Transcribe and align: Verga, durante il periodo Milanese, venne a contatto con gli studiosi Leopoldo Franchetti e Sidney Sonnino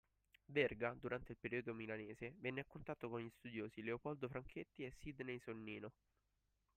Verga, 0.47 0.95
durante 0.99 1.33
il 1.33 1.37
periodo 1.37 1.75
Milanese, 1.75 2.33
venne 2.39 2.61
a 2.61 2.65
contatto 2.65 3.07
con 3.07 3.19
gli 3.21 3.29
studiosi 3.29 3.83
Leopoldo 3.83 4.27
Franchetti 4.27 4.83
e 4.83 4.89
Sidney 4.99 5.37
Sonnino 5.37 5.91